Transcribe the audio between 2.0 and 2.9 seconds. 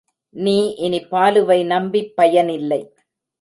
பயனில்லை.